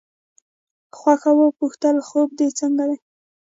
[0.97, 2.97] خوښه وپوښتل خوب دې څنګه دی.